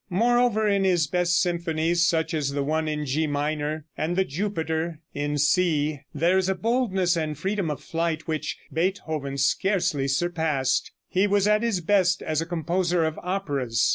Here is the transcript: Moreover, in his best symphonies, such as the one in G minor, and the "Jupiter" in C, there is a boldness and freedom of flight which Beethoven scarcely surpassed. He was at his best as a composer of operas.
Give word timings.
Moreover, 0.09 0.67
in 0.67 0.83
his 0.83 1.05
best 1.05 1.39
symphonies, 1.39 2.07
such 2.07 2.33
as 2.33 2.49
the 2.53 2.63
one 2.63 2.87
in 2.87 3.05
G 3.05 3.27
minor, 3.27 3.85
and 3.95 4.15
the 4.15 4.25
"Jupiter" 4.25 4.99
in 5.13 5.37
C, 5.37 5.99
there 6.11 6.39
is 6.39 6.49
a 6.49 6.55
boldness 6.55 7.15
and 7.15 7.37
freedom 7.37 7.69
of 7.69 7.83
flight 7.83 8.27
which 8.27 8.57
Beethoven 8.73 9.37
scarcely 9.37 10.07
surpassed. 10.07 10.91
He 11.07 11.27
was 11.27 11.47
at 11.47 11.61
his 11.61 11.81
best 11.81 12.23
as 12.23 12.41
a 12.41 12.47
composer 12.47 13.03
of 13.03 13.19
operas. 13.21 13.87